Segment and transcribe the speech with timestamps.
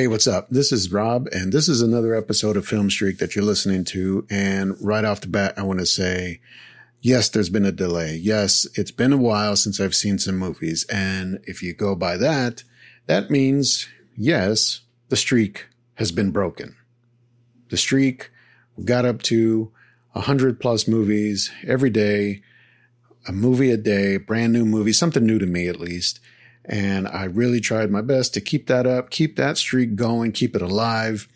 [0.00, 0.48] Hey, what's up?
[0.48, 4.26] This is Rob, and this is another episode of Film Streak that you're listening to.
[4.30, 6.40] And right off the bat, I want to say,
[7.02, 8.16] yes, there's been a delay.
[8.16, 10.86] Yes, it's been a while since I've seen some movies.
[10.90, 12.64] And if you go by that,
[13.08, 16.76] that means, yes, the streak has been broken.
[17.68, 18.30] The streak
[18.82, 19.70] got up to
[20.12, 22.40] 100 plus movies every day,
[23.28, 26.20] a movie a day, brand new movie, something new to me at least.
[26.64, 30.54] And I really tried my best to keep that up, keep that streak going, keep
[30.54, 31.28] it alive.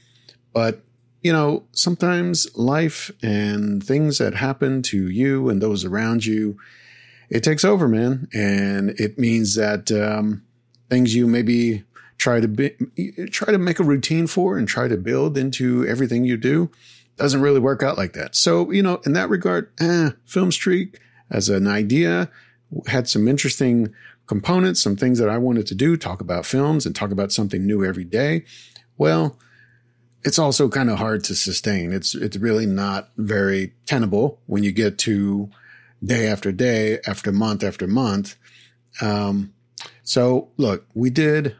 [0.53, 0.83] But,
[1.23, 6.59] you know, sometimes life and things that happen to you and those around you,
[7.31, 8.29] it takes over, man.
[8.33, 10.43] And it means that um,
[10.91, 11.85] things you maybe
[12.19, 12.71] try to be,
[13.31, 16.71] try to make a routine for and try to build into everything you do
[17.17, 18.37] doesn't really work out like that.
[18.37, 20.99] So, you know, in that regard, eh, Film Streak
[21.31, 22.31] as an idea
[22.87, 23.93] had some interesting
[24.27, 27.67] components, some things that I wanted to do, talk about films and talk about something
[27.67, 28.45] new every day.
[28.97, 29.39] Well,
[30.25, 31.93] it's also kind of hard to sustain.
[31.93, 35.51] It's, it's really not very tenable when you get to
[36.03, 38.37] day after day, after month after month.
[39.01, 39.53] Um,
[40.03, 41.57] so look, we did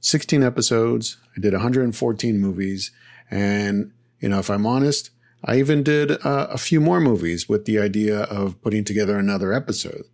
[0.00, 1.16] 16 episodes.
[1.36, 2.92] I did 114 movies.
[3.30, 5.10] And, you know, if I'm honest,
[5.44, 9.52] I even did uh, a few more movies with the idea of putting together another
[9.52, 10.04] episode.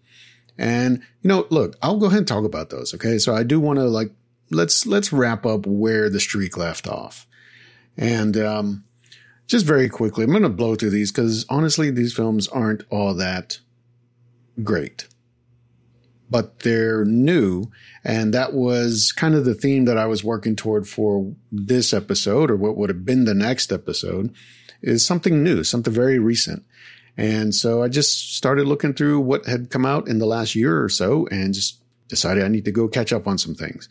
[0.60, 2.94] And, you know, look, I'll go ahead and talk about those.
[2.94, 3.16] Okay.
[3.16, 4.12] So I do want to like,
[4.50, 7.26] let's, let's wrap up where the streak left off.
[7.96, 8.84] And, um,
[9.46, 13.14] just very quickly, I'm going to blow through these because honestly, these films aren't all
[13.14, 13.58] that
[14.62, 15.08] great,
[16.28, 17.64] but they're new.
[18.04, 22.50] And that was kind of the theme that I was working toward for this episode
[22.50, 24.32] or what would have been the next episode
[24.82, 26.64] is something new, something very recent.
[27.16, 30.82] And so I just started looking through what had come out in the last year
[30.82, 33.88] or so and just decided I need to go catch up on some things.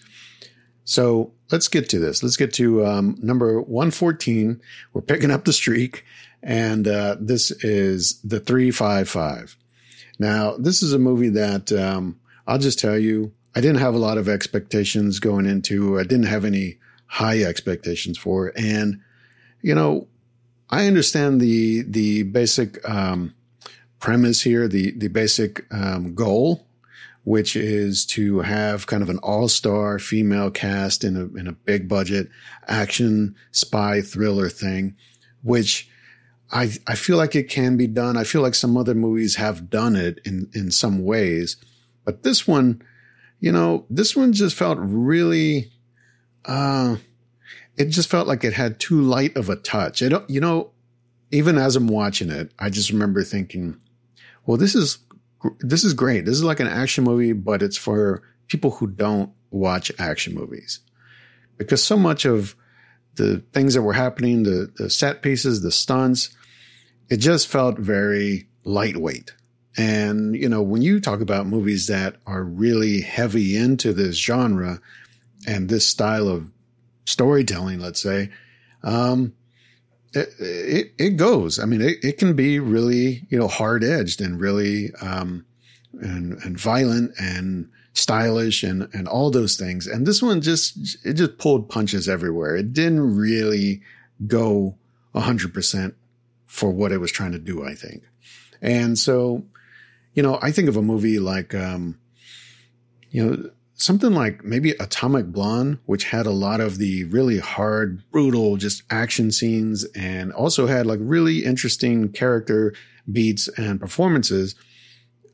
[0.84, 2.24] So let's get to this.
[2.24, 4.62] Let's get to um, number 114.
[4.94, 6.04] We're picking up the streak.
[6.42, 9.56] And uh, this is The 355.
[10.18, 14.00] Now, this is a movie that um, I'll just tell you, I didn't have a
[14.00, 16.00] lot of expectations going into.
[16.00, 18.52] I didn't have any high expectations for.
[18.56, 19.00] And,
[19.62, 20.08] you know,
[20.70, 23.34] I understand the the basic um,
[24.00, 26.68] premise here, the the basic um, goal,
[27.24, 31.54] which is to have kind of an all star female cast in a in a
[31.54, 32.30] big budget
[32.68, 34.96] action spy thriller thing,
[35.42, 35.90] which
[36.52, 38.16] I I feel like it can be done.
[38.16, 41.58] I feel like some other movies have done it in in some ways,
[42.06, 42.84] but this one,
[43.40, 45.72] you know, this one just felt really.
[46.46, 46.96] Uh,
[47.80, 50.02] it just felt like it had too light of a touch.
[50.02, 50.72] You know,
[51.32, 53.80] even as I'm watching it, I just remember thinking,
[54.46, 55.00] well, this is,
[55.62, 56.26] this is great.
[56.26, 60.82] This is like an action movie, but it's for people who don't watch action movies
[61.58, 62.56] because so much of
[63.16, 66.36] the things that were happening, the, the set pieces, the stunts,
[67.10, 69.34] it just felt very lightweight.
[69.78, 74.82] And, you know, when you talk about movies that are really heavy into this genre
[75.48, 76.52] and this style of
[77.10, 78.30] storytelling, let's say,
[78.84, 79.34] um,
[80.14, 81.60] it, it, it goes.
[81.60, 85.46] I mean, it, it can be really, you know, hard edged and really, um,
[86.02, 89.88] and, and violent and stylish and, and all those things.
[89.88, 92.56] And this one just, it just pulled punches everywhere.
[92.56, 93.82] It didn't really
[94.28, 94.76] go
[95.14, 95.96] a hundred percent
[96.46, 98.04] for what it was trying to do, I think.
[98.62, 99.44] And so,
[100.14, 102.00] you know, I think of a movie like, um,
[103.12, 103.50] you know,
[103.80, 108.84] something like maybe Atomic Blonde, which had a lot of the really hard, brutal, just
[108.90, 112.74] action scenes and also had like really interesting character
[113.10, 114.56] beats and performances.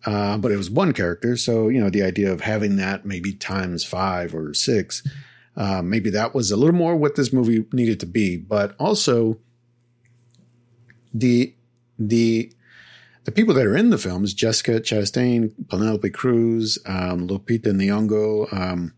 [0.05, 1.35] Uh, but it was one character.
[1.35, 5.01] So, you know, the idea of having that maybe times five or six,
[5.58, 8.37] uh, maybe that was a little more what this movie needed to be.
[8.37, 9.40] But also
[11.16, 11.55] the,
[11.97, 12.53] the
[13.25, 18.93] the people that are in the films, Jessica Chastain, Penelope Cruz, um, Lupita Nyong'o, um,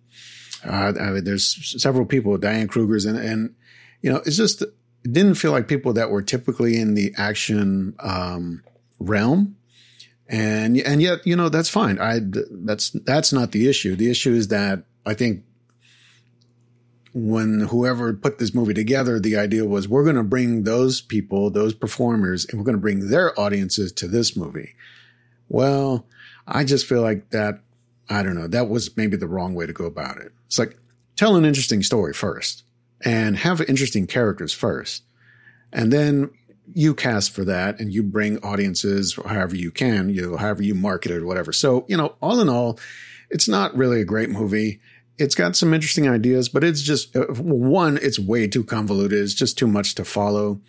[0.66, 3.56] uh, I mean, there's several people, Diane Kruger's, and, and,
[4.02, 7.96] you know, it's just, it didn't feel like people that were typically in the action,
[8.00, 8.64] um,
[9.00, 9.56] realm.
[10.28, 12.00] And, and yet, you know, that's fine.
[12.00, 13.96] I, that's, that's not the issue.
[13.96, 15.44] The issue is that I think
[17.18, 21.50] when whoever put this movie together, the idea was we're going to bring those people,
[21.50, 24.76] those performers, and we're going to bring their audiences to this movie.
[25.50, 26.06] Well,
[26.48, 27.62] I just feel like that,
[28.08, 30.32] I don't know, that was maybe the wrong way to go about it.
[30.46, 30.78] It's like
[31.16, 32.64] tell an interesting story first
[33.02, 35.02] and have interesting characters first.
[35.74, 36.30] And then
[36.72, 40.76] you cast for that and you bring audiences however you can, you know, however you
[40.76, 41.52] market it or whatever.
[41.52, 42.78] So, you know, all in all,
[43.32, 44.80] it's not really a great movie
[45.18, 49.20] it's got some interesting ideas, but it's just uh, one, it's way too convoluted.
[49.20, 50.62] It's just too much to follow.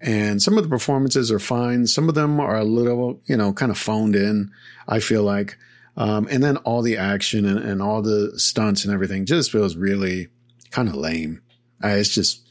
[0.00, 1.86] And some of the performances are fine.
[1.86, 4.50] Some of them are a little, you know, kind of phoned in,
[4.88, 5.56] I feel like.
[5.96, 9.76] Um, and then all the action and, and, all the stunts and everything just feels
[9.76, 10.28] really
[10.70, 11.42] kind of lame.
[11.84, 12.48] Uh, it's just,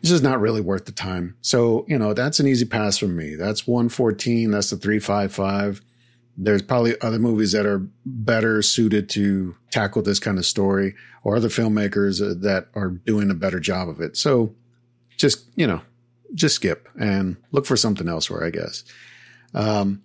[0.00, 1.36] it's just not really worth the time.
[1.42, 3.34] So, you know, that's an easy pass from me.
[3.34, 4.50] That's 114.
[4.50, 5.82] That's the 355.
[6.36, 11.36] There's probably other movies that are better suited to tackle this kind of story or
[11.36, 14.16] other filmmakers uh, that are doing a better job of it.
[14.16, 14.54] So
[15.16, 15.80] just, you know,
[16.34, 18.84] just skip and look for something elsewhere, I guess.
[19.54, 20.02] Um,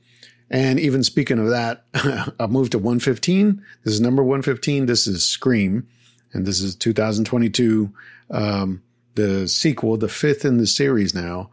[0.49, 1.85] and even speaking of that,
[2.39, 3.63] I'll move to 115.
[3.83, 4.85] This is number 115.
[4.85, 5.87] This is Scream,
[6.33, 7.93] and this is 2022,
[8.31, 8.83] um,
[9.15, 11.49] the sequel, the fifth in the series now,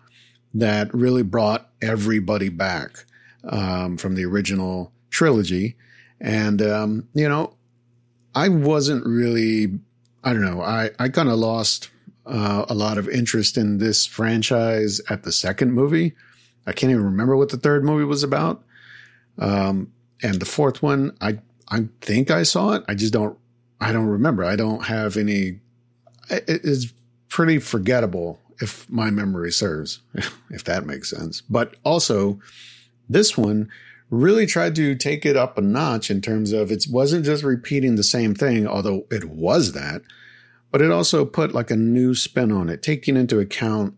[0.55, 3.05] that really brought everybody back
[3.49, 5.77] um, from the original trilogy.
[6.21, 7.55] And, um, you know,
[8.35, 9.79] I wasn't really,
[10.25, 11.91] I don't know, I, I kind of lost
[12.27, 16.15] uh, a lot of interest in this franchise at the second movie.
[16.67, 18.63] I can't even remember what the third movie was about.
[19.39, 21.39] Um, and the fourth one, I
[21.69, 22.85] I think I saw it.
[22.89, 23.39] I just don't.
[23.81, 24.45] I don't remember.
[24.45, 25.61] I don't have any.
[26.31, 26.93] It is
[27.29, 30.01] pretty forgettable if my memory serves,
[30.51, 31.43] if that makes sense.
[31.43, 32.41] But also,
[33.09, 33.69] this one
[34.11, 37.97] really tried to take it up a notch in terms of it wasn't just repeating
[37.97, 40.03] the same thing, although it was that,
[40.71, 43.95] but it also put like a new spin on it, taking into account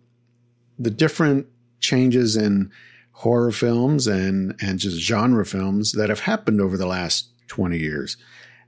[0.78, 1.46] the different
[1.80, 2.70] changes in
[3.12, 8.16] horror films and, and just genre films that have happened over the last 20 years.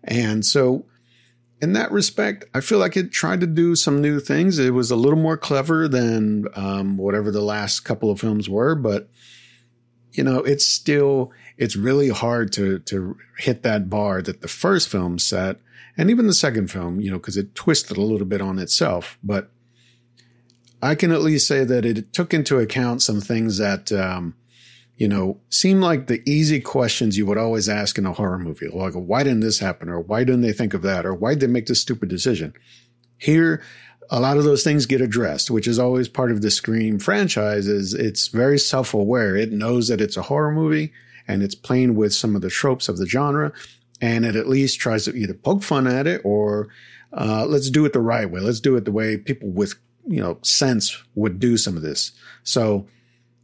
[0.02, 0.86] And so
[1.62, 4.58] in that respect, I feel like it tried to do some new things.
[4.58, 8.74] It was a little more clever than um, whatever the last couple of films were,
[8.74, 9.08] but
[10.12, 14.88] you know, it's still it's really hard to to hit that bar that the first
[14.88, 15.58] film set
[15.96, 19.18] and even the second film, you know, because it twisted a little bit on itself.
[19.22, 19.50] But
[20.82, 24.34] I can at least say that it took into account some things that, um,
[24.96, 28.68] you know, seem like the easy questions you would always ask in a horror movie.
[28.68, 29.88] Like, why didn't this happen?
[29.88, 31.04] Or why didn't they think of that?
[31.04, 32.54] Or why did they make this stupid decision?
[33.18, 33.62] Here,
[34.10, 37.66] a lot of those things get addressed, which is always part of the Scream franchise
[37.68, 39.36] is it's very self-aware.
[39.36, 40.92] It knows that it's a horror movie
[41.28, 43.52] and it's playing with some of the tropes of the genre
[44.00, 46.68] and it at least tries to either poke fun at it or
[47.12, 48.40] uh, let's do it the right way.
[48.40, 49.74] Let's do it the way people with
[50.06, 52.12] you know sense would do some of this.
[52.42, 52.88] So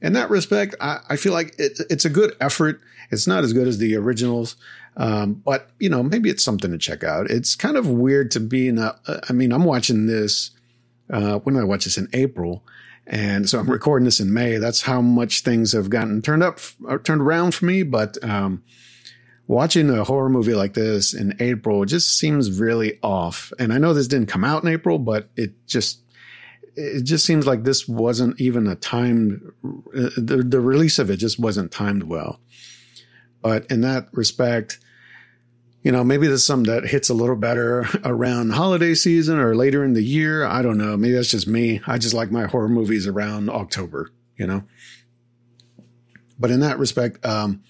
[0.01, 2.81] in that respect, I, I feel like it, it's a good effort.
[3.11, 4.57] It's not as good as the originals,
[4.97, 7.31] um, but you know maybe it's something to check out.
[7.31, 8.99] It's kind of weird to be in a.
[9.29, 10.51] I mean, I'm watching this.
[11.11, 12.65] Uh, when did I watch this in April?
[13.07, 14.59] And so I'm recording this in May.
[14.59, 16.59] That's how much things have gotten turned up,
[17.05, 17.85] turned around for me.
[17.85, 18.65] But um,
[19.47, 23.53] watching a horror movie like this in April just seems really off.
[23.59, 26.01] And I know this didn't come out in April, but it just
[26.75, 31.39] it just seems like this wasn't even a timed the, the release of it just
[31.39, 32.41] wasn't timed well.
[33.41, 34.79] But in that respect,
[35.87, 39.85] you know, maybe there's some that hits a little better around holiday season or later
[39.85, 40.45] in the year.
[40.45, 40.97] I don't know.
[40.97, 41.81] Maybe that's just me.
[41.87, 44.65] I just like my horror movies around October, you know.
[46.41, 47.63] But in that respect, um,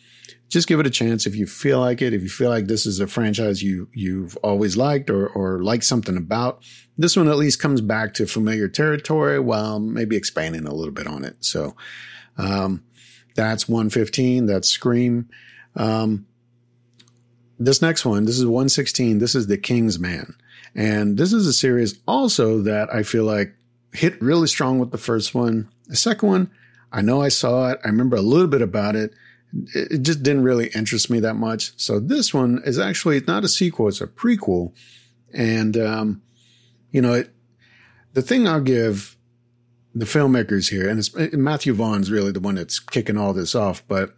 [0.49, 2.15] just give it a chance if you feel like it.
[2.15, 5.83] If you feel like this is a franchise you you've always liked or or like
[5.83, 6.63] something about,
[6.97, 11.07] this one at least comes back to familiar territory while maybe expanding a little bit
[11.07, 11.37] on it.
[11.41, 11.77] So
[12.39, 12.83] um,
[13.35, 14.47] that's 115.
[14.47, 15.29] That's Scream.
[15.75, 16.25] Um,
[17.59, 19.19] this next one, this is 116.
[19.19, 20.35] This is The King's Man,
[20.75, 23.55] and this is a series also that I feel like
[23.93, 25.69] hit really strong with the first one.
[25.87, 26.51] The second one,
[26.93, 27.81] I know I saw it.
[27.85, 29.13] I remember a little bit about it
[29.75, 31.73] it just didn't really interest me that much.
[31.77, 34.73] So this one is actually not a sequel; it's a prequel.
[35.33, 36.23] And um,
[36.91, 37.31] you know, it,
[38.13, 39.17] the thing I'll give
[39.95, 43.83] the filmmakers here, and it's, Matthew Vaughn's really the one that's kicking all this off,
[43.89, 44.15] but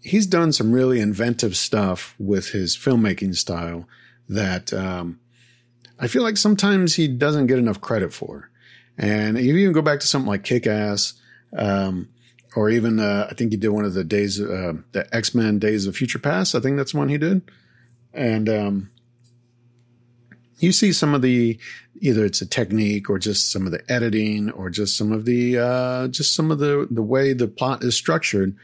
[0.00, 3.86] he's done some really inventive stuff with his filmmaking style
[4.28, 5.20] that um,
[5.98, 8.50] I feel like sometimes he doesn't get enough credit for.
[8.98, 11.14] And you even go back to something like Kick Ass.
[11.56, 12.08] Um,
[12.56, 15.58] or even uh, I think he did one of the days, uh, the X Men
[15.58, 16.54] Days of Future Past.
[16.54, 17.42] I think that's one he did,
[18.12, 18.90] and um,
[20.58, 21.58] you see some of the
[22.00, 25.58] either it's a technique or just some of the editing or just some of the
[25.58, 28.56] uh, just some of the the way the plot is structured.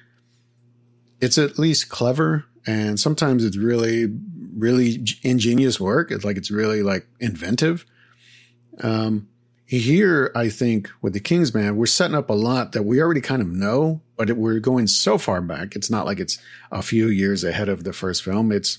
[1.20, 4.12] It's at least clever, and sometimes it's really
[4.56, 6.10] really ingenious work.
[6.10, 7.84] It's like it's really like inventive.
[8.80, 9.28] Um,
[9.66, 13.42] here, I think with the Kingsman, we're setting up a lot that we already kind
[13.42, 15.74] of know, but it, we're going so far back.
[15.74, 16.38] It's not like it's
[16.70, 18.52] a few years ahead of the first film.
[18.52, 18.78] It's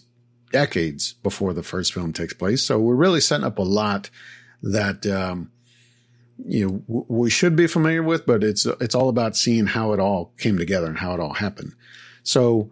[0.52, 2.64] decades before the first film takes place.
[2.64, 4.10] So we're really setting up a lot
[4.64, 5.52] that, um,
[6.46, 10.00] you know, we should be familiar with, but it's, it's all about seeing how it
[10.00, 11.74] all came together and how it all happened.
[12.28, 12.72] So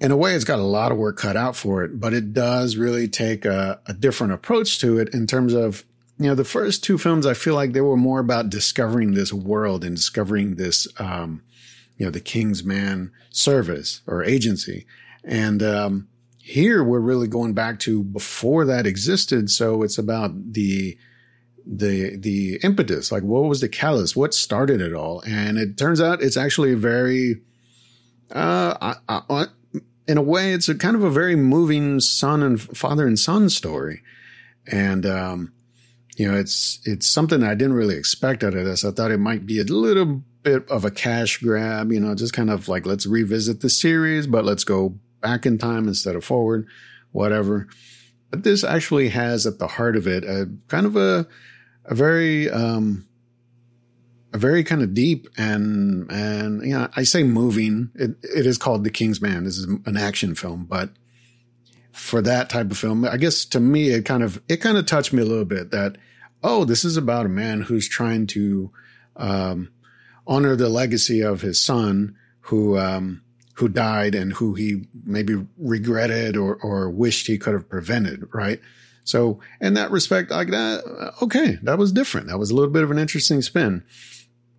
[0.00, 2.34] in a way, it's got a lot of work cut out for it, but it
[2.34, 5.84] does really take a, a different approach to it in terms of,
[6.18, 9.32] you know, the first two films, I feel like they were more about discovering this
[9.32, 11.42] world and discovering this, um,
[11.96, 14.86] you know, the King's Man service or agency.
[15.24, 16.08] And, um,
[16.38, 19.50] here we're really going back to before that existed.
[19.50, 20.98] So it's about the,
[21.64, 24.14] the, the impetus, like what was the callus?
[24.14, 25.22] What started it all?
[25.26, 27.40] And it turns out it's actually a very,
[28.32, 29.46] uh, I, I,
[30.06, 33.48] in a way, it's a kind of a very moving son and father and son
[33.48, 34.02] story.
[34.66, 35.52] And, um,
[36.16, 38.84] you know, it's, it's something I didn't really expect out of this.
[38.84, 42.34] I thought it might be a little bit of a cash grab, you know, just
[42.34, 46.24] kind of like, let's revisit the series, but let's go back in time instead of
[46.24, 46.66] forward,
[47.12, 47.66] whatever.
[48.30, 51.26] But this actually has at the heart of it a kind of a,
[51.86, 53.06] a very, um,
[54.36, 57.90] very kind of deep and and you know I say moving.
[57.94, 59.44] It it is called The King's Man.
[59.44, 60.90] This is an action film, but
[61.92, 64.86] for that type of film, I guess to me it kind of it kind of
[64.86, 65.96] touched me a little bit that
[66.42, 68.72] oh this is about a man who's trying to
[69.16, 69.70] um,
[70.26, 73.22] honor the legacy of his son who um,
[73.54, 78.60] who died and who he maybe regretted or or wished he could have prevented, right?
[79.04, 82.28] So in that respect, like that, okay, that was different.
[82.28, 83.84] That was a little bit of an interesting spin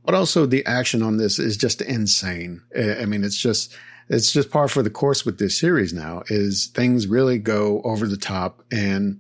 [0.05, 2.61] but also the action on this is just insane.
[2.77, 3.75] I mean, it's just,
[4.07, 8.07] it's just par for the course with this series now is things really go over
[8.07, 9.19] the top and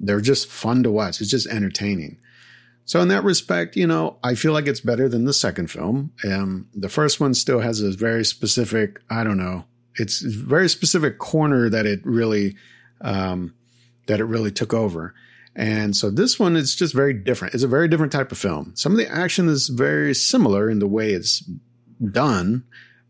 [0.00, 1.20] they're just fun to watch.
[1.20, 2.18] It's just entertaining.
[2.86, 6.12] So in that respect, you know, I feel like it's better than the second film.
[6.24, 9.64] Um, the first one still has a very specific, I don't know,
[9.96, 12.56] it's very specific corner that it really,
[13.00, 13.54] um,
[14.06, 15.14] that it really took over.
[15.56, 17.54] And so this one is just very different.
[17.54, 18.72] It's a very different type of film.
[18.74, 21.44] Some of the action is very similar in the way it's
[22.10, 22.64] done,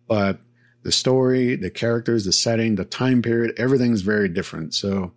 [0.07, 0.39] but
[0.83, 4.75] the story, the characters, the setting, the time period, everything's very different.
[4.75, 5.13] So,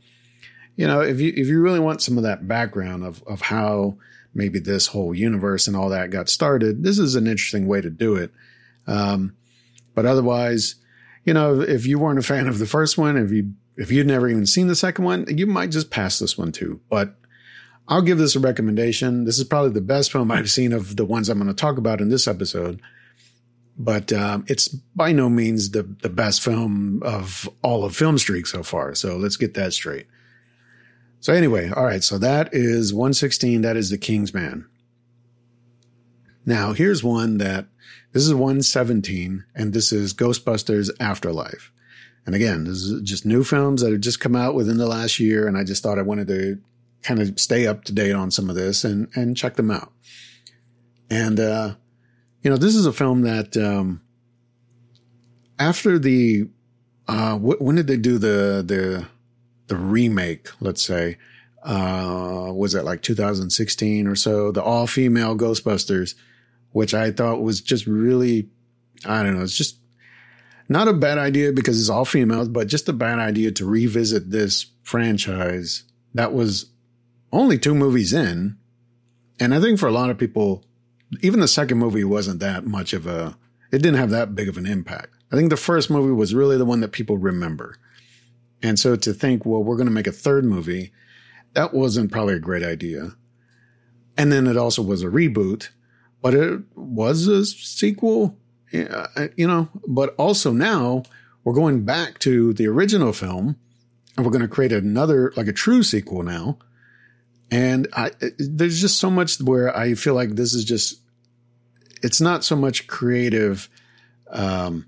[0.78, 3.98] you know, if you if you really want some of that background of of how
[4.34, 7.90] maybe this whole universe and all that got started, this is an interesting way to
[7.90, 8.32] do it.
[8.86, 9.36] Um,
[9.94, 10.76] but otherwise,
[11.26, 14.08] you know, if you weren't a fan of the first one, if you if you'd
[14.08, 16.80] never even seen the second one, you might just pass this one too.
[16.90, 17.17] But
[17.88, 19.24] I'll give this a recommendation.
[19.24, 21.78] This is probably the best film I've seen of the ones I'm going to talk
[21.78, 22.82] about in this episode.
[23.78, 28.48] But um, it's by no means the the best film of all of Film Streak
[28.48, 28.96] so far.
[28.96, 30.08] So let's get that straight.
[31.20, 32.04] So anyway, all right.
[32.04, 33.62] So that is 116.
[33.62, 34.68] That is The King's Man.
[36.46, 37.68] Now here's one that
[38.14, 41.72] this is 117, and this is Ghostbusters Afterlife.
[42.26, 45.20] And again, this is just new films that have just come out within the last
[45.20, 45.48] year.
[45.48, 46.60] And I just thought I wanted to
[47.04, 49.92] kind of stay up to date on some of this and, and check them out.
[51.10, 51.76] And, uh,
[52.42, 54.02] you know, this is a film that, um,
[55.58, 56.50] after the,
[57.08, 59.08] uh, wh- when did they do the, the,
[59.68, 61.18] the remake, let's say,
[61.64, 66.16] uh, was it like 2016 or so, the all female Ghostbusters,
[66.72, 68.50] which I thought was just really,
[69.06, 69.78] I don't know, it's just
[70.70, 74.32] not a bad idea because it's all females, but just a bad idea to revisit
[74.32, 76.68] this franchise that was
[77.32, 78.58] only two movies in.
[79.40, 80.64] And I think for a lot of people,
[81.22, 83.38] even the second movie wasn't that much of a,
[83.72, 85.10] it didn't have that big of an impact.
[85.32, 87.78] I think the first movie was really the one that people remember.
[88.64, 90.92] And so to think, well, we're going to make a third movie,
[91.54, 93.12] that wasn't probably a great idea.
[94.18, 95.70] And then it also was a reboot,
[96.22, 98.38] but it was a sequel
[98.72, 101.04] you know, but also now
[101.44, 103.58] we're going back to the original film
[104.16, 106.58] and we're going to create another, like a true sequel now.
[107.50, 111.02] And I, there's just so much where I feel like this is just,
[112.04, 113.70] it's not so much creative,
[114.30, 114.86] um,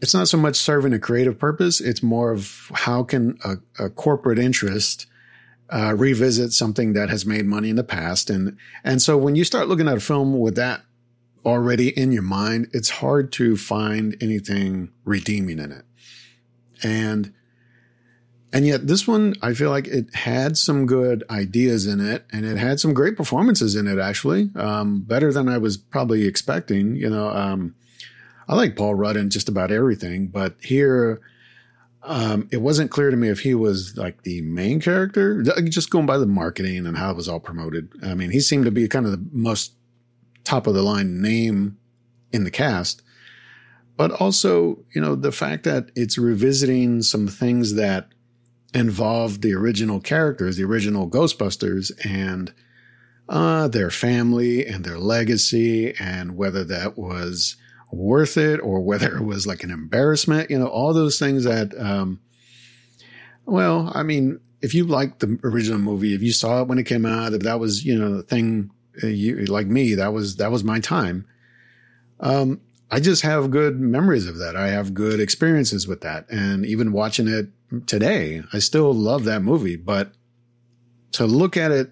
[0.00, 1.80] it's not so much serving a creative purpose.
[1.80, 5.06] It's more of how can a, a corporate interest
[5.70, 8.28] uh, revisit something that has made money in the past.
[8.28, 10.82] And, and so when you start looking at a film with that
[11.44, 15.84] already in your mind, it's hard to find anything redeeming in it.
[16.82, 17.32] And
[18.52, 22.44] and yet this one, I feel like it had some good ideas in it and
[22.44, 24.50] it had some great performances in it, actually.
[24.54, 26.96] Um, better than I was probably expecting.
[26.96, 27.74] You know, um,
[28.48, 31.20] I like Paul Rudd in just about everything, but here,
[32.04, 36.06] um, it wasn't clear to me if he was like the main character, just going
[36.06, 37.92] by the marketing and how it was all promoted.
[38.00, 39.72] I mean, he seemed to be kind of the most
[40.44, 41.78] top of the line name
[42.32, 43.02] in the cast.
[43.96, 48.08] but also, you know, the fact that it's revisiting some things that
[48.76, 52.52] involved the original characters, the original Ghostbusters, and
[53.26, 57.56] uh, their family and their legacy, and whether that was
[57.90, 61.72] worth it or whether it was like an embarrassment, you know, all those things that,
[61.80, 62.20] um,
[63.46, 66.84] well, I mean, if you liked the original movie, if you saw it when it
[66.84, 68.70] came out, if that was, you know, the thing,
[69.02, 71.26] uh, you, like me, that was, that was my time.
[72.20, 74.54] Um, I just have good memories of that.
[74.54, 76.26] I have good experiences with that.
[76.30, 77.48] And even watching it
[77.86, 79.76] today, I still love that movie.
[79.76, 80.12] But
[81.12, 81.90] to look at it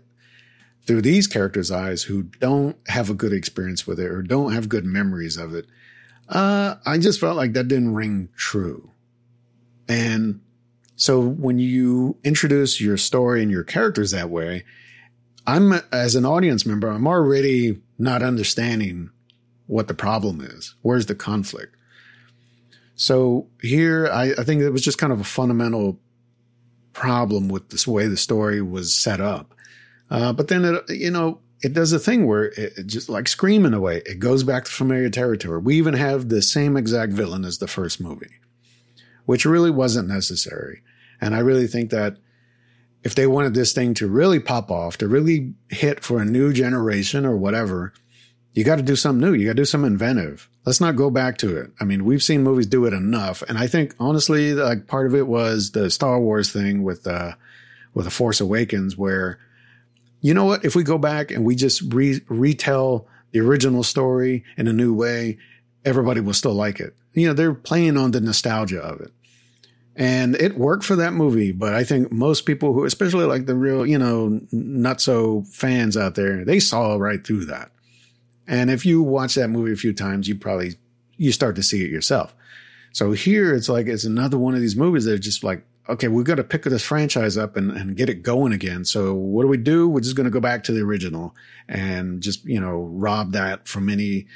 [0.87, 4.69] through these characters' eyes who don't have a good experience with it or don't have
[4.69, 5.67] good memories of it,
[6.29, 8.91] uh, I just felt like that didn't ring true.
[9.89, 10.41] And
[10.97, 14.65] so when you introduce your story and your characters that way,
[15.47, 19.11] I'm as an audience member, I'm already not understanding
[19.67, 20.75] what the problem is.
[20.83, 21.77] Where's the conflict?
[22.97, 25.99] So here, I, I think it was just kind of a fundamental
[26.93, 29.55] problem with this way the story was set up.
[30.11, 33.27] Uh, but then it, you know, it does a thing where it, it just like
[33.27, 35.59] Scream in a way, it goes back to familiar territory.
[35.59, 38.39] We even have the same exact villain as the first movie,
[39.25, 40.83] which really wasn't necessary.
[41.21, 42.19] And I really think that
[43.03, 46.53] if they wanted this thing to really pop off, to really hit for a new
[46.53, 47.93] generation or whatever,
[48.53, 49.35] you got to do something new.
[49.35, 50.49] You got to do something inventive.
[50.65, 51.71] Let's not go back to it.
[51.79, 53.43] I mean, we've seen movies do it enough.
[53.49, 57.33] And I think honestly, like part of it was the Star Wars thing with, uh,
[57.93, 59.39] with the Force Awakens where,
[60.21, 60.65] you know what?
[60.65, 64.95] If we go back and we just re- retell the original story in a new
[64.95, 65.39] way,
[65.85, 66.97] everybody will still like it.
[67.13, 69.13] You know, they're playing on the nostalgia of it.
[69.97, 73.55] And it worked for that movie, but I think most people who, especially like the
[73.55, 77.71] real, you know, not so fans out there, they saw right through that.
[78.47, 80.75] And if you watch that movie a few times, you probably,
[81.17, 82.35] you start to see it yourself.
[82.93, 86.09] So here it's like, it's another one of these movies that are just like, okay,
[86.09, 88.85] we've got to pick this franchise up and, and get it going again.
[88.85, 89.89] So what do we do?
[89.89, 91.35] We're just going to go back to the original
[91.69, 94.27] and just, you know, rob that from any,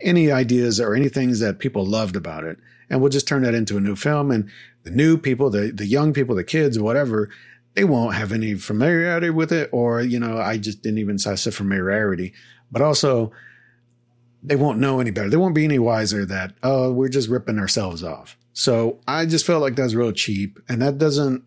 [0.00, 2.58] any ideas or any things that people loved about it.
[2.90, 4.30] And we'll just turn that into a new film.
[4.30, 4.50] And
[4.82, 7.30] the new people, the, the young people, the kids, whatever,
[7.74, 9.70] they won't have any familiarity with it.
[9.72, 12.34] Or, you know, I just didn't even say familiarity,
[12.72, 13.30] but also
[14.42, 15.30] they won't know any better.
[15.30, 18.36] They won't be any wiser that, oh, we're just ripping ourselves off.
[18.54, 20.58] So I just felt like that's real cheap.
[20.68, 21.44] And that doesn't,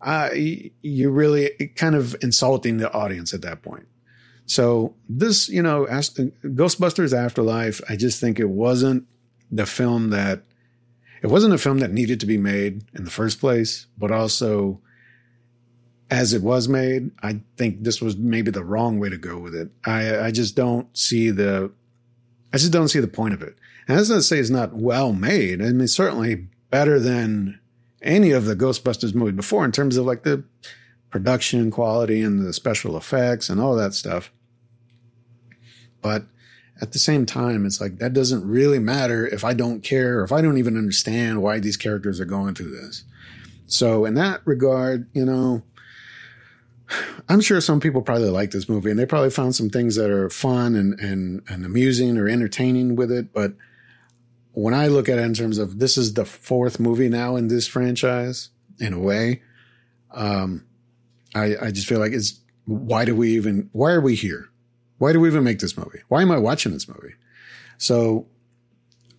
[0.00, 3.86] uh, you're really kind of insulting the audience at that point.
[4.46, 9.06] So this, you know, Ghostbusters Afterlife, I just think it wasn't
[9.50, 10.42] the film that,
[11.22, 14.80] it wasn't a film that needed to be made in the first place, but also
[16.10, 19.54] as it was made, I think this was maybe the wrong way to go with
[19.54, 19.70] it.
[19.84, 21.72] I, I just don't see the,
[22.52, 23.56] I just don't see the point of it.
[23.88, 25.60] And that's not to say it's not well made.
[25.60, 27.60] I mean, certainly better than
[28.02, 30.44] any of the Ghostbusters movies before in terms of like the
[31.10, 34.30] production quality and the special effects and all that stuff.
[36.02, 36.24] But
[36.80, 40.24] at the same time, it's like that doesn't really matter if I don't care or
[40.24, 43.04] if I don't even understand why these characters are going through this.
[43.66, 45.62] So in that regard, you know,
[47.28, 50.10] I'm sure some people probably like this movie and they probably found some things that
[50.10, 53.32] are fun and, and, and amusing or entertaining with it.
[53.32, 53.54] But
[54.52, 57.48] when I look at it in terms of this is the fourth movie now in
[57.48, 59.42] this franchise, in a way,
[60.12, 60.64] um,
[61.34, 64.48] I, I just feel like it's why do we even why are we here?
[64.98, 66.00] Why do we even make this movie?
[66.08, 67.14] Why am I watching this movie?
[67.78, 68.26] So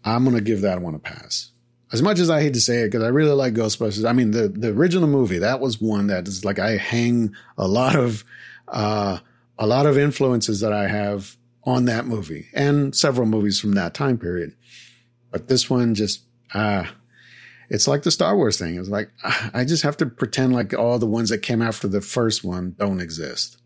[0.03, 1.51] I'm gonna give that one a pass.
[1.91, 4.07] As much as I hate to say it, because I really like Ghostbusters.
[4.07, 7.67] I mean, the the original movie that was one that is like I hang a
[7.67, 8.25] lot of
[8.67, 9.19] uh,
[9.57, 13.93] a lot of influences that I have on that movie and several movies from that
[13.93, 14.55] time period.
[15.31, 16.21] But this one just,
[16.53, 16.87] ah, uh,
[17.69, 18.79] it's like the Star Wars thing.
[18.79, 19.09] It's like,
[19.53, 22.75] I just have to pretend like all the ones that came after the first one
[22.79, 23.57] don't exist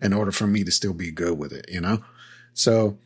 [0.00, 2.02] in order for me to still be good with it, you know?
[2.54, 2.98] So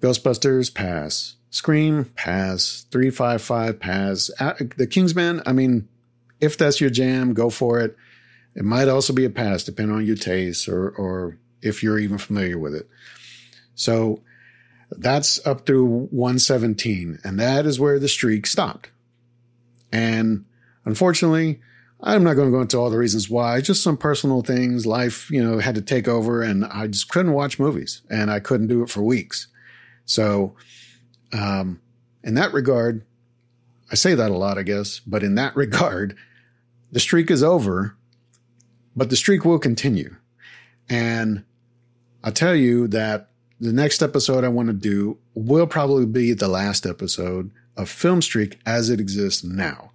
[0.00, 1.36] Ghostbusters, pass.
[1.54, 2.84] Scream, pass.
[2.90, 4.28] 355, pass.
[4.40, 5.86] Uh, the Kingsman, I mean,
[6.40, 7.96] if that's your jam, go for it.
[8.56, 12.18] It might also be a pass, depending on your taste or, or if you're even
[12.18, 12.88] familiar with it.
[13.76, 14.20] So
[14.90, 17.20] that's up through 117.
[17.22, 18.90] And that is where the streak stopped.
[19.92, 20.46] And
[20.84, 21.60] unfortunately,
[22.00, 24.86] I'm not going to go into all the reasons why, just some personal things.
[24.86, 28.40] Life, you know, had to take over and I just couldn't watch movies and I
[28.40, 29.46] couldn't do it for weeks.
[30.04, 30.56] So,
[31.34, 31.80] um,
[32.22, 33.04] in that regard,
[33.90, 36.16] I say that a lot, I guess, but in that regard,
[36.92, 37.96] the streak is over,
[38.96, 40.16] but the streak will continue.
[40.88, 41.44] And
[42.22, 46.48] I'll tell you that the next episode I want to do will probably be the
[46.48, 49.90] last episode of Film Streak as it exists now.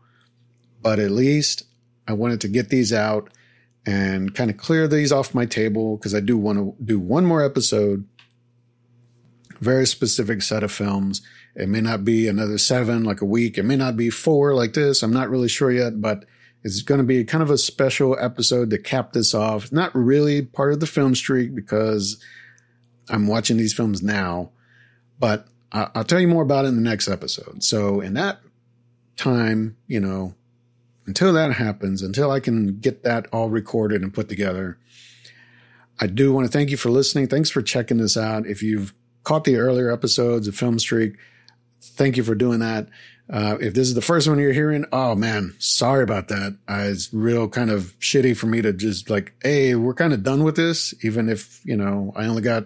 [0.82, 1.64] But at least
[2.08, 3.30] I wanted to get these out
[3.86, 7.26] and kind of clear these off my table because I do want to do one
[7.26, 8.06] more episode,
[9.60, 11.22] very specific set of films.
[11.56, 13.58] It may not be another seven like a week.
[13.58, 15.04] It may not be four like this.
[15.04, 16.26] I'm not really sure yet, but
[16.64, 19.72] it's going to be kind of a special episode to cap this off.
[19.72, 22.24] Not really part of the film streak because
[23.10, 24.52] I'm watching these films now,
[25.20, 27.64] but I'll tell you more about it in the next episode.
[27.64, 28.40] So in that
[29.18, 30.36] time, you know,
[31.06, 34.78] until that happens, until I can get that all recorded and put together,
[36.00, 37.28] I do want to thank you for listening.
[37.28, 38.48] Thanks for checking this out.
[38.48, 38.94] If you've
[39.30, 41.14] caught the earlier episodes of Film Streak,
[41.82, 42.88] thank you for doing that.
[43.32, 46.58] Uh, if this is the first one you're hearing, oh man, sorry about that.
[46.68, 50.24] Uh, it's real kind of shitty for me to just like, hey, we're kind of
[50.24, 52.66] done with this, even if, you know, I only got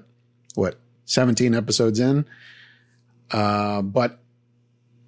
[0.56, 2.26] what, 17 episodes in.
[3.30, 4.20] Uh, but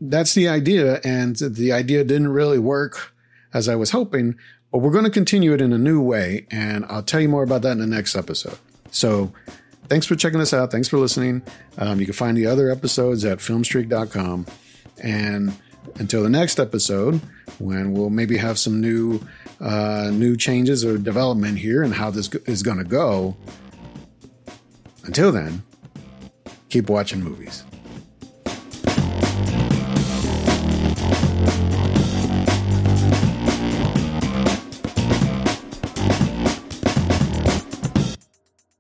[0.02, 1.00] that's the idea.
[1.06, 3.14] And the idea didn't really work
[3.54, 4.36] as I was hoping,
[4.74, 6.48] but we're going to continue it in a new way.
[6.52, 8.58] And I'll tell you more about that in the next episode.
[8.92, 9.32] So
[9.88, 10.72] thanks for checking us out.
[10.72, 11.42] Thanks for listening.
[11.78, 14.46] Um, you can find the other episodes at filmstreak.com.
[15.02, 15.54] And
[15.96, 17.22] until the next episode,
[17.60, 19.20] when we'll maybe have some new
[19.62, 23.36] uh, new changes or development here and how this is going to go.
[25.06, 25.64] Until then,
[26.70, 27.64] keep watching movies.